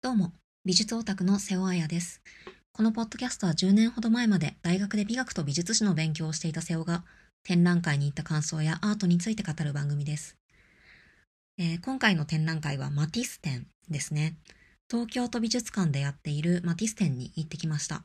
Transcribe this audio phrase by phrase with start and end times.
[0.00, 0.30] どうも、
[0.64, 2.22] 美術オタクの瀬尾彩です。
[2.70, 7.02] このポッドキャストは10年ほど前まで大学で美学と美術史の勉強をしていた瀬尾が
[7.42, 10.36] 展覧会に行った感想やアートについて語る番組です。
[11.58, 14.36] えー今回の展覧会はマティス展ですね。
[14.88, 18.04] 東京都美術館でやっているマティス展に行ってきました。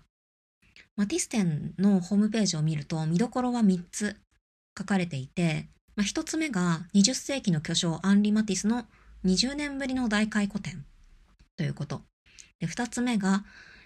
[0.96, 4.16] マティス展のホームページを見ると見どころは3つ
[4.76, 8.88] 書かれていて、まあ、1つ目が20世紀の巨匠アンリ・マティスの
[9.26, 10.84] 20年ぶりの大回顧展
[11.58, 12.02] ということ。
[12.60, 13.44] で、二つ目が、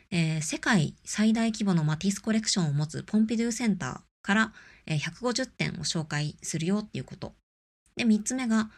[0.10, 4.54] えー世界最大規模のマティスコレクションを持つポンピドゥセンターから、
[4.86, 7.34] えー150点を紹介するよっていうこと。
[7.95, 8.70] で、三つ目が、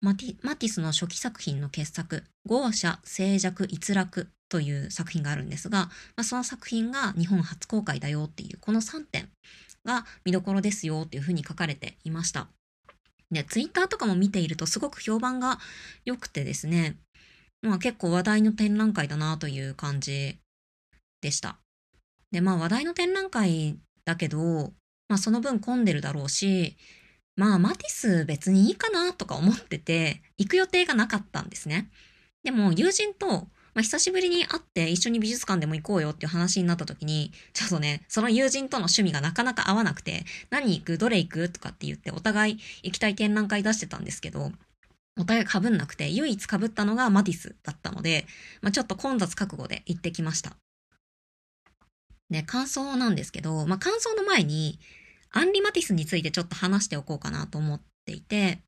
[0.00, 9.28] マティマティスの初期作品の傑作、豪奢、静寂、逸落という作品があるんですが、まあ、その作品が日本初公開だよっていう、この3点
[9.84, 12.48] が見どころですよっていうふうに書かれていました。
[13.30, 15.58] で、ツイッターとかも見ているとすごく評判が
[16.04, 16.96] 良くてですね、
[17.66, 20.38] まあ結構話題の展覧会だなという感じ
[21.20, 21.58] でした。
[22.30, 24.72] で、まあ話題の展覧会だけど、
[25.08, 26.76] まあその分混んでるだろうし、
[27.36, 31.90] まあマティス別にいいかなとか思ってて、行く予定がなかったんですね。
[32.44, 33.26] でも友人と、
[33.74, 40.98] まあ久しぶりに会って一緒に美術館でも行こうよっていう話になった時に、ちょっとね、その友人との趣味がなかなか合わなくて、何行く？
[40.98, 41.48] どれ行く？
[41.50, 44.50] とかって言ってお互い行きたい展覧会出してたんですけど、
[45.18, 48.26] お互い被んなくて、唯一被ったのがマティスだったので、
[48.60, 50.56] まあ、ちょっと混雑覚悟で行ってきました。
[52.28, 54.78] で、感想なんですけど、まあ、感想の前に、
[55.30, 58.60] アンリ・マティスについてちょっと話しておこうかなと思っていて、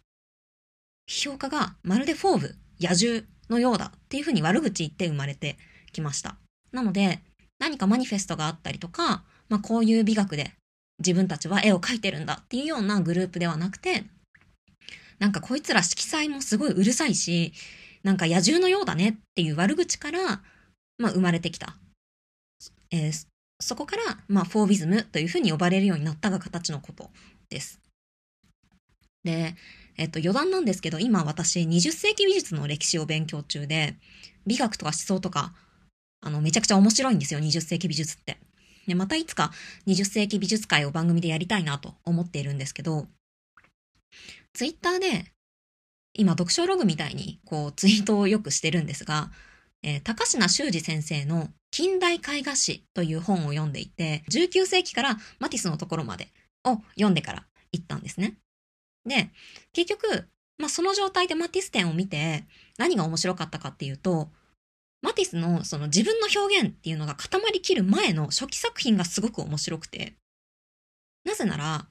[1.07, 5.59] 批評価がまるでフォーブ、野獣のようだっていうふうに悪口言って生まれて
[5.93, 6.37] きました。
[6.73, 7.21] なので、
[7.63, 10.51] 何かマニフェストがあったりとか、まあこういう美学で
[10.99, 14.03] 自分たちは絵を描いてるんだっていうようなグループではなくて、
[15.21, 17.53] なんかこいつら色彩もすごいうるさいし、
[18.03, 20.43] なんか野獣のようだねっていう悪口から、
[20.99, 21.77] まあ生まれてきた。
[22.91, 23.27] えー
[23.65, 27.11] そこから、まあフォービズムというふうに呼ばれるようになったが形のこと
[27.49, 27.81] です。
[29.23, 29.55] で、
[29.97, 33.95] えっと余談なんですけど、今私20世紀美術の歴史を勉強中で、
[34.49, 35.55] 美学とか思想とか、
[36.23, 38.39] あの、めちゃくちゃ面白いんですよ、20世紀美術って。
[38.87, 39.53] で、またいつか
[39.87, 43.07] 20世紀美術会を番組でやりたいなと思っているんですけど、
[44.55, 45.27] ツイッターで、
[46.15, 49.31] 今読書ログみたいにこうツイートをよくしてるんですが、
[49.83, 56.29] えー高階修二先生の近代絵画史という本を読んでいて、19世紀からマティスのところまで
[56.65, 58.37] を読んでから行ったんですね。
[59.07, 59.31] で、
[59.73, 60.29] 結局、
[60.59, 62.45] まあ、その状態でマティス展を見て
[62.79, 64.29] 何が面白かったかっていうと、
[65.03, 70.15] マティスのその自分の表現っていうのが固まりきる前の初期作品がすごく面白くて、
[71.25, 71.87] なぜなら、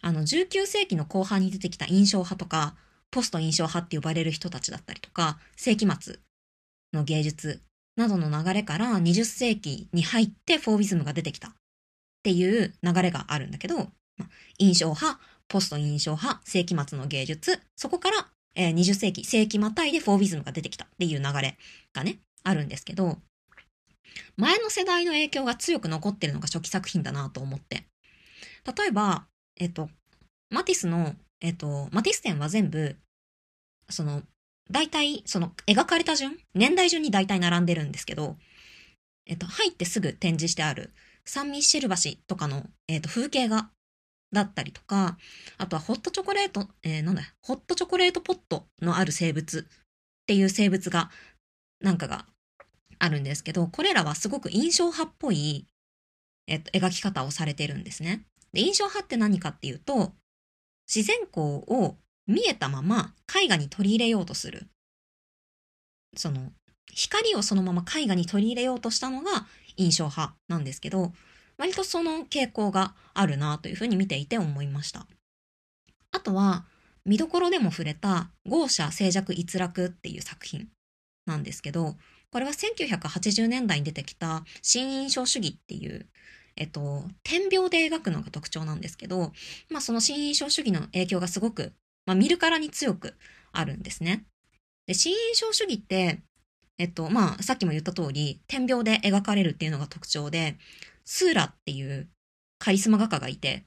[0.00, 2.76] あの19世紀の後半に出てきた印象派とか、
[3.10, 6.18] ポスト印象派って呼ばれる人たちだったりとか、世紀末
[6.92, 7.60] の芸術
[7.96, 11.52] などの流れから20世紀に入ってフォービズムが出てきたっ
[12.22, 13.88] ていう流れがあるんだけど、
[14.58, 21.56] 印象派、ポスト印象派、世紀末の芸術、そこから、えー20世紀、世紀またいでフォービズムが出てきたっていう流れ
[21.92, 23.18] がね、あるんですけど、
[24.36, 27.84] 前の世代の影響が強く残ってるのが初期作品だなと思って。
[28.76, 29.88] 例えば、えっと、
[30.50, 32.96] マティスの、えっと、マティス展は全部、
[33.88, 34.22] その、
[34.70, 38.36] 大体、その、描かれた順、年代順に大体並んでるんですけど、
[39.26, 40.92] えっと、入ってすぐ展示してある、
[41.24, 43.70] サンミッシェル橋とかの、えっと、風景画
[44.32, 45.18] だったりとか、
[45.58, 51.10] あとはホットチョコレート、えー、なんだ、ホットチョコレートポットのある生物っていう生物が、
[51.80, 52.26] なんかが
[53.02, 55.66] あるんですけど、これらはすごく印象派っぽい、
[56.46, 58.24] えっと、描き方をされてるんですね。
[58.52, 60.12] で、印象派って何かっていうと、
[60.92, 61.96] 自然光を
[62.28, 64.68] 見えたまま絵画に取り入れようとする。
[66.16, 66.52] その、
[66.92, 69.46] 光をそのまま絵画に取り入れようとしたのが
[69.76, 71.12] 印象派なんですけど、
[71.58, 75.08] 割とその傾向があるなというふうに見ていて思いました。
[76.12, 76.66] あとは、
[77.04, 80.68] 見どころでも触れた豪奢静寂逸落っていう作品
[81.26, 81.96] なんですけど、
[82.32, 86.06] これは1980年代に出てきた新印象主義っていう、
[86.56, 89.32] えっと、点描で描くのが特徴なんですけど、
[89.70, 91.74] まあその新印象主義の影響がすごく、
[92.06, 93.14] まあ見るからに強く
[93.52, 94.24] あるんですね。
[94.86, 96.22] で、新印象主義って、
[96.78, 100.56] えっと、まあさっきも言った通り、点描で描かれるっていうのが特徴で、
[101.04, 102.08] スーラっていう
[102.58, 103.66] カリスマ画家がいて、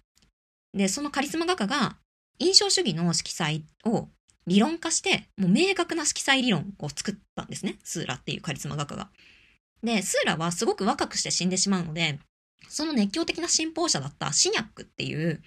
[0.74, 1.98] で、そのカリスマ画家が
[2.40, 4.10] 印象主義の色彩を
[4.48, 7.78] 理論化して、もう明確な色彩理論を作ったんですね。
[7.84, 9.10] スーラっていうカリスマ画家が。
[9.84, 12.20] で、スーラはすごく若くして死んでしまうので、
[12.70, 15.42] その熱狂的な信奉者だったシニャックっていう、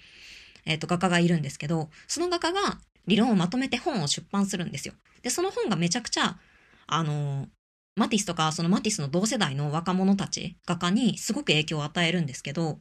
[0.65, 4.93] えっ、ー、と、画家がいるんですけど、その画家が理論をまとめて本を出版するんですよ。
[5.21, 6.37] で、その本がめちゃくちゃ、
[6.87, 7.47] あのー、
[7.95, 12.79] マティスとか、そのマティスの同世代の若者たち、画家にすごく影響を与えるんですけど、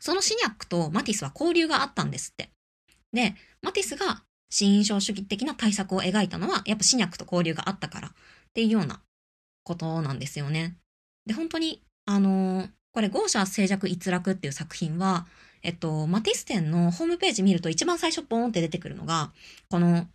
[0.00, 2.50] そのシニャックとマティスは交流があったんですって。
[3.12, 8.12] で、マティスが新印象主義的な対策を描いたのは、やっぱシニャックと交流があったからっ
[8.54, 9.00] ていうような
[9.64, 10.76] ことなんですよね。
[11.26, 15.26] で、本当に、あのー、これ、豪奢静寂逸落っていう作品は、
[15.62, 19.32] えっと、マティス展のホームページ見ると一番最初ボーンって出てくるのが、
[19.68, 20.06] この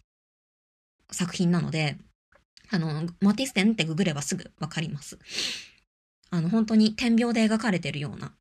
[1.12, 1.98] 作品なので、
[2.70, 5.20] あの、マティス展ってググればすぐわかります。
[6.30, 8.32] あの、本当に点描で描かれてるような、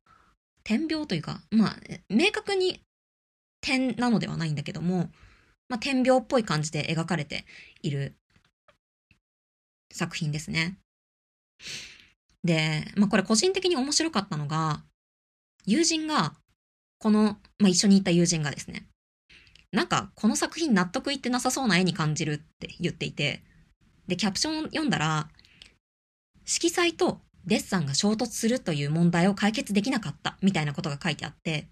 [0.63, 1.75] 点描というか、まあ、
[2.09, 2.81] 明確に
[3.59, 5.09] 点なのではないんだけども、
[5.71, 7.45] まあ、点描っぽい感じで描かれて
[7.81, 8.13] いる
[9.89, 10.77] 作品ですね。
[12.43, 14.83] で、まあ、これ個人的に面白かったのが、
[15.65, 16.33] 友人が、
[16.99, 18.85] この、まあ、一緒にいた友人がですね、
[19.71, 23.41] なんかこの作品納得いってなさそうな絵に感じるって言っていて、
[24.09, 25.29] で、キャプションを読んだら、
[26.43, 31.69] 色彩とデッサンが衝突するという問題を解決できなかったみたいなことが書いてあって、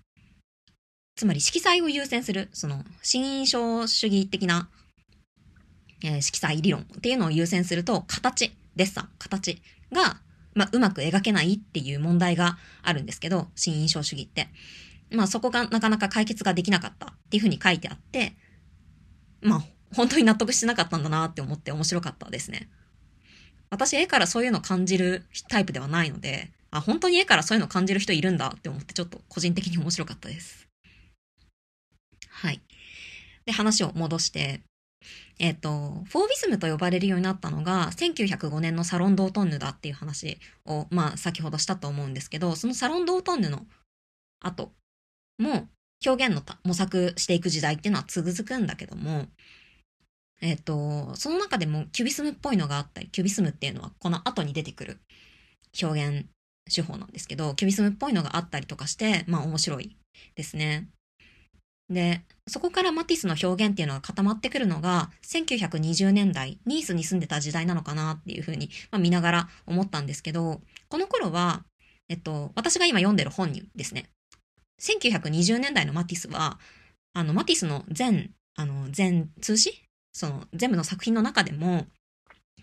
[1.20, 4.70] つまり色彩を優先する、その、新印象主義的な、
[6.02, 9.62] えー、色彩理論っていうのを優先すると、形、デッサン、形
[9.92, 10.22] が、
[10.54, 14.48] まあ、うまく描けないっていう問題があるんですけど、新印象主義って。
[15.12, 18.32] まあ、そこがなかなか解決ができなかったっていうふうに書いてあって、
[19.42, 19.64] まあ、
[19.94, 22.70] 本当に納得してなかったんだなって思って面白かったですね。
[23.70, 30.69] 私、絵からそういうの感じるタイプではないので、あ、本当に絵からそういうの感じる人いるんだって思ってちょっと個人的に面白かったです。
[32.42, 32.62] はい。
[33.46, 34.62] で、話を戻して、
[35.40, 35.70] えっ、と、
[36.06, 43.66] フォービズムと呼ばれるようになったのが、1905年のサロン・ドートンヌだっていう話を、まあ、先ほどしたと思うんですけど、そのサロン・ドートンヌの
[44.42, 44.72] 後
[45.38, 45.68] も、
[46.06, 49.28] 表現の模索していく時代っていうのは続くんだけども、
[50.42, 55.00] えっ、と、その中でもキュビスムっぽいのがあったり、キュビスムっていうのはこの後に出てくる
[55.82, 56.26] 表現
[56.74, 59.98] 手法なんですけど、キュビスムっぽいのがあったりとかして、まあ面白い
[60.36, 60.88] ですね。
[61.90, 71.66] で、そこからマティスの表現っていうのが固まってくるのが、1920年代、ニースに住んでた時代なのかなっていうふうに、まあ、見ながら思ったんですけど、この頃は、
[72.08, 74.06] えっと、私が今読んでる本にですね、
[74.82, 76.60] 1920年代のマティスは、
[77.14, 79.84] あの、マティスの全、あの、全通詞？
[80.14, 81.88] その、全部の作品の中でも、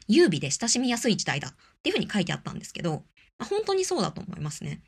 [0.09, 3.03] 優美で親しみやすい時代だっていうふうに書いてあったんですけど、
[3.39, 4.83] まあ、本当にそうだと思いますね。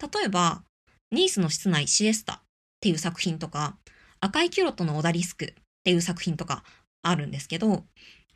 [0.00, 0.62] 例えば、
[1.10, 2.42] ニースの室内シエスタ。
[2.80, 3.76] っていう作品とか、
[4.20, 5.48] 赤いキュロットのオダリスクっ
[5.84, 6.64] ていう作品とか
[7.02, 7.84] あるんですけど、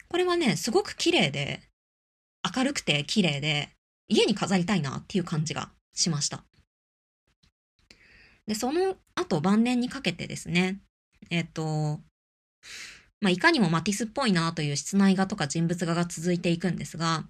[0.08, 1.62] これはね、すごく綺麗で、
[2.54, 3.70] 明るくて綺麗で、
[4.06, 6.44] 家に飾りたいなっていう感じがしました。
[8.46, 10.78] で、その後晩年にかけてですね、
[11.30, 12.00] えっと、
[13.22, 17.24] まあ、いかにもマティスっぽいなという室内画とか人物画が続いていくんですが、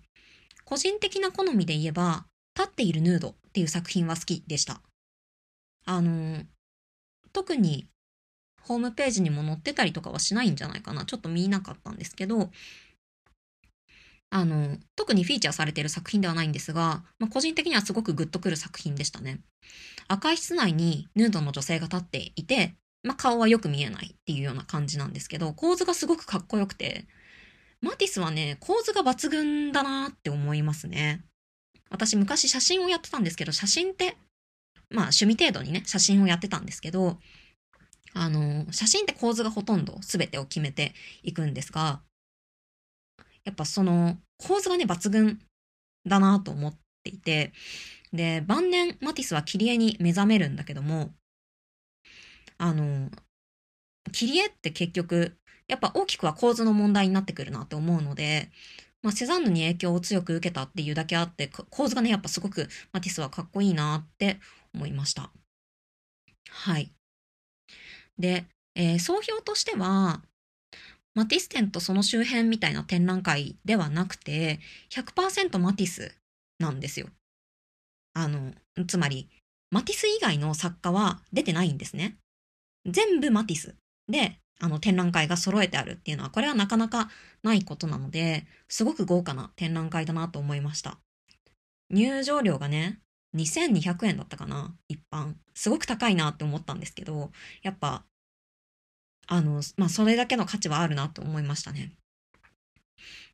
[0.65, 4.81] 個人的な好みで言えば、立っているヌードっていう作品は好きでした。
[5.87, 6.43] あの、
[7.35, 7.87] 特に
[8.63, 11.05] ホームページにも載ってたりとかはしないんじゃないかな。
[11.05, 12.51] ちょっと見なかったんですけど、
[14.31, 19.41] あの、特にフィーチャーされている作品ではないんですが、まあ、個人的にはすごくグッとくる作品でしたね。
[20.09, 27.07] 赤い室内にヌードの女性が立っていて、まあ、顔はよく見えないっていうような感じなんですけど、構図がすごくかっこよくて、
[27.83, 31.23] マティスはね、構図が抜群だなって思いますね。
[31.91, 34.17] 私昔写真をやってたんですけど、写真って、
[34.95, 37.19] まあ趣味程度にね、写真をやってたんですけど、
[38.15, 42.01] あの、写真って構図がほとんど全てを決めていくんですが、
[43.45, 45.41] やっぱその構図がね、抜群
[46.07, 47.53] だなと思っていて、
[48.13, 51.11] で、晩年マティスは切り絵に目覚めるんだけども、
[52.57, 53.11] あの、
[54.13, 55.37] 切り絵って結局、
[55.67, 58.51] やっぱ大きくは構図の問題になってくるなって思うので、
[59.03, 64.39] まあ、セザンヌに影響を強く受けたっていうだけあって、構図がね、やっぱすごくマティスはかっこいいなって
[64.75, 65.31] 思いました。
[66.51, 66.91] はい。
[68.19, 70.23] で、えー、総評としては、
[71.15, 76.13] マティス展とその周辺みたいな展覧会ではなくて、100%マティス
[76.59, 77.09] なんですよ。
[78.15, 78.53] あの、
[78.87, 79.29] つまり、
[79.71, 82.17] マティス以外の作家は出てないんですね。
[82.87, 83.75] 全部マティス
[84.09, 87.11] で、あの展覧会が揃えてあるっていうのは、これはなかなか
[87.43, 90.99] ないことなので、すごく豪華な展覧会だなと思いました。
[91.91, 93.01] 入場料がね、
[93.35, 95.35] 2200円だったかな一般。
[95.55, 97.31] すごく高いなって思ったんですけど、
[97.63, 98.05] やっぱ、
[99.27, 101.93] あの、まあ、それだけの価値はあるなと思いましたね。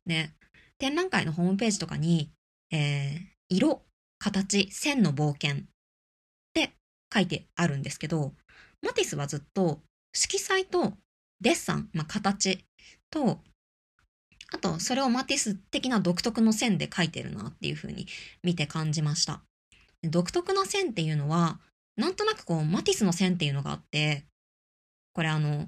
[0.05, 0.31] で、
[0.79, 2.31] 展覧会のホームページとかに、
[2.71, 3.83] えー、色、
[4.19, 5.65] 形、線の冒険っ
[6.53, 6.73] て
[7.13, 8.33] 書いてあるんですけど、
[8.81, 9.81] マティスはずっと
[10.13, 10.93] 色彩と
[11.39, 12.65] デッサン、まあ、形
[13.09, 13.39] と、
[14.53, 18.07] あと、それをマティス的な独特の線で描いてるなっていう風に
[18.43, 19.41] 見て感じました。
[20.03, 21.59] 独特な線っていうのは、
[21.97, 24.25] なんとなくこう、マティスの線っていうのがあって、
[25.13, 25.67] これあの、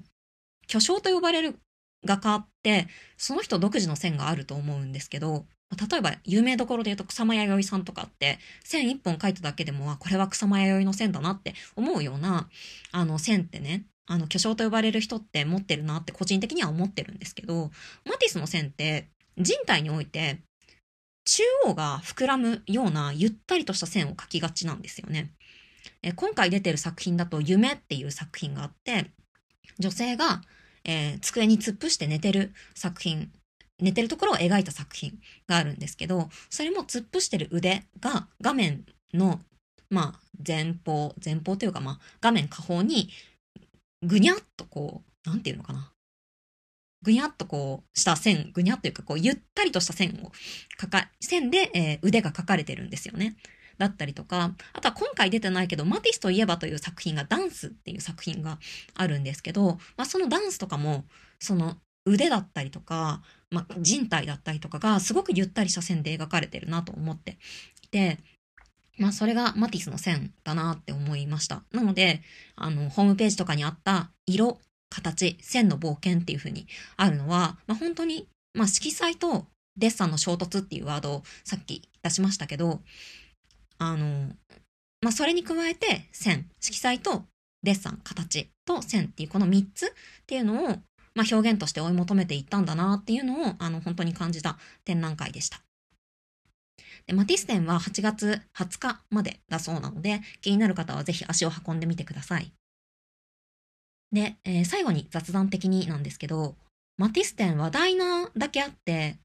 [0.66, 1.56] 巨匠と呼ばれる
[2.04, 5.44] 画家って、その人独自の線があると思うんですけど、
[5.90, 12.48] 例えば有名どころで言うと草間彌生さんとかって線一本描いただけでもあこれは草間彌生の線だなって思うような
[12.92, 17.70] あの線ってねあの巨匠と呼ばれる人って持ってるなって個人的には思ってるんですけど
[18.04, 20.38] マティスの線って人体において
[21.24, 25.30] 中央が膨らむようなゆったりとした線を描きがちなんですよね。
[26.02, 29.10] え今回出てる作品だと「夢」っていう作品があって
[29.78, 30.42] 女性が、
[30.84, 33.30] えー、机に突っ伏して寝てる作品
[33.80, 39.40] 寝てるところを描いた作品があるんですけど、それも突っ伏してる腕が画面の、
[39.90, 43.10] まあ、前方、前方というか、まあ、画面下方に、
[44.02, 45.93] ぐにゃっとこう、なんていうのかな。
[47.04, 50.32] ぐにゃっとこう、した線、ぐにゃっというか、こう、ゆったりとした線を、
[50.76, 53.36] かか、線で、え、腕が描かれてるんですよね。
[53.78, 58.58] だったりとか、あとは今回出てないけど、マティスといえばという作品がダンスっていう作品が
[58.94, 61.04] あるんですけど、まあ、そのダンスとかも、
[61.38, 67.38] その腕だったりとか、まあ、人体だったりとかがすごくゆったりした線で描かれてるなと思って
[67.82, 68.18] いて、
[68.98, 71.62] まあ、それがマティスの線だなって思いました。
[71.72, 72.22] なので、
[72.56, 74.60] あの、ホームページとかにあった色、
[74.94, 79.46] 形、線の冒険っていう風にあるのは、まあ、本当に、まあ、色彩と
[79.76, 82.80] デッサンの衝突っていうワードをさっき出しましたけど、
[83.78, 84.28] あの、
[85.00, 87.24] まあ、それに加えて線、色彩と
[87.62, 89.88] デッサン、形と線っていうこの3つっ
[90.26, 90.78] ていうのを
[91.14, 95.60] まあ、表現として追い求めていったんだなっていうのを、あの、本当に感じた展覧会でした。
[97.06, 102.52] でマティス展は8月20日までだそうなので、気になる方はぜひ足を運んでみてください。
[104.14, 106.54] で、えー、最後に雑談的になんですけど、
[106.96, 109.16] マティス展話題なだけあって、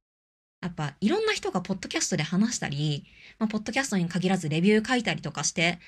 [0.61, 3.05] やっぱいろんな人がポッドキャストで話したり、
[3.37, 5.79] まあ、ポッドキャストに限らずレビュー書いたりとかして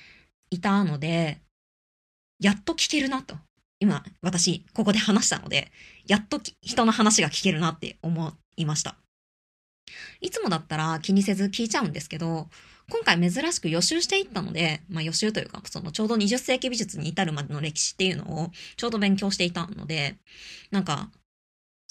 [0.50, 1.40] いたので、
[2.40, 3.36] やっと聞けるなと
[3.82, 5.72] 今、私、ここで話したので、
[6.06, 8.94] やっと人の話が聞けるなって思いました。
[10.20, 12.48] いつもだったら気にせず聞いちゃうんですけど、
[12.90, 20.16] 今回珍しく予習していったので、まあ予習というか、そのちょうど20世紀美術に至るまでの歴史っていうのをちょうど勉強していたので、
[20.70, 21.10] なんか、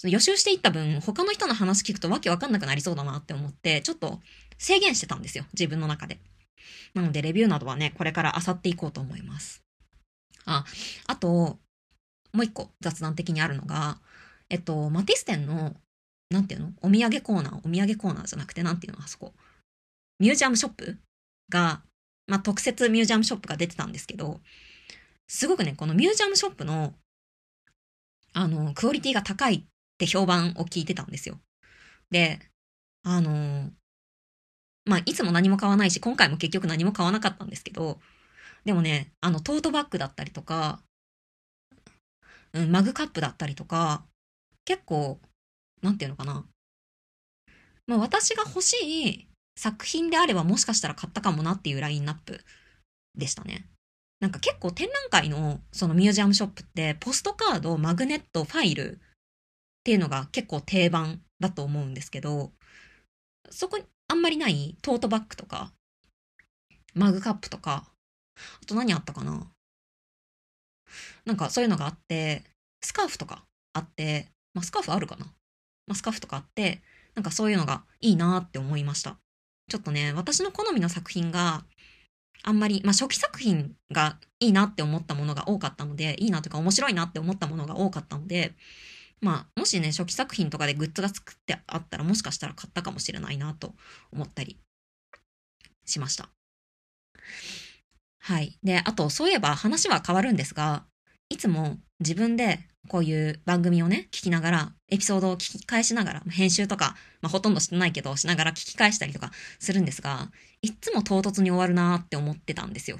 [0.04, 4.20] 予習していった分、他の人の話聞くとわけわかんなくなりそうだなって思って、ちょっと
[4.58, 6.18] 制限してたんですよ、自分の中で。
[6.94, 9.62] なので、レビューなどはね、これから漁っていこうと思います。
[10.44, 10.64] あ、
[11.06, 11.58] あと、
[12.32, 13.98] もう一個雑談的にあるのが、
[14.50, 15.76] えっと、マティス店の、
[16.30, 16.72] なんていうの？
[16.80, 19.34] お土産コーナー、お土産コーナーじゃなくて、なんていうのあそこ？
[20.22, 20.98] ミュージアムショップ
[21.50, 21.82] が、
[22.28, 24.40] まあ、特設ミュージアムショップが出てたんですけど、
[25.26, 26.94] すごくね、このミュージアムショップの、
[28.32, 29.64] あの、クオリティが高いっ
[29.98, 31.40] て評判を聞いてたんですよ。
[32.12, 32.38] で、
[33.02, 33.72] あの、
[34.84, 37.98] まあ、いつも何も買わないし、今回も結局何も買わなかったんですけど、
[38.64, 40.84] でもね、あの、トートバッグだったりとか、
[42.52, 44.04] うん、マグカップだったりとか、
[44.64, 45.18] 結構、
[45.82, 46.46] なんていうのかな。
[47.88, 52.40] まあ私が欲しい作品であればもしかしたら買ったかもなっていうラインナップ
[53.14, 53.66] でしたね。
[54.20, 58.98] なんか結構展覧会のそのミュージアムショップってポストカード、マグネット、ファイルっ
[59.84, 62.52] ていうのが結構定番だと思うんですけど、
[63.50, 65.72] そこにあんまりないトートバッグとか、
[66.94, 67.84] マグカップとか、
[68.62, 69.50] あと何あったかな？
[71.24, 72.44] なんかそういうのがあって、
[72.84, 75.26] スカーフとかあって、まあ、スカーフあるかな、
[75.86, 76.80] まあ、スカーフとかあって、
[77.14, 79.16] なんかそういうのがいいなって思いました。
[79.68, 81.64] ちょっとね、私の好みの作品が
[82.42, 88.54] あんまり、まあ、初期作品がいいなって思ったものが多かったので、いいなというか面白いなって思ったものが多かったので、
[89.20, 93.74] まあ、もしね、初期作品とかでグッズが作ってあったら、もしかしたら買ったかもしれないなと
[94.12, 94.58] 思ったり
[95.84, 96.28] しました。
[98.18, 98.58] はい。
[98.62, 100.84] で、あと、そういえば話は変わるんですが、
[101.28, 110.30] いつも自分でこういう番組をね、聞きながら、エピソードを聞き返しながら、編集とか、まあ、ほとんどしてないけど、しながら聞き返したりとかするんですが、
[110.62, 112.98] いつも唐突に終わるなーって思ってたんですよ。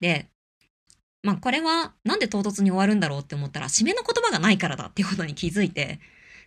[0.00, 0.28] で、
[1.22, 6.00] まあこれはなんで唐突に終わるんだろうって思ったら、締めの言葉がないからだっていうことに気づいて、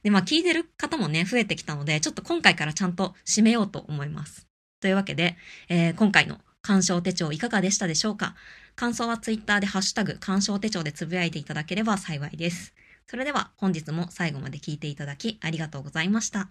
[0.04, 4.48] で、まあ聞いてる方もね、増えてきたので、ちょっと今回からちゃんと締めようと思います。
[4.80, 5.36] というわけで、
[5.70, 8.36] えー、今回の鑑賞手帳いかがでしたでしょうか？
[8.78, 12.76] 感想はツイッターでハッシュタグ鑑賞手帳でつぶやいていただければ幸いです。
[13.08, 16.48] それでは本日も最後まで聞いていただきありがとうございました。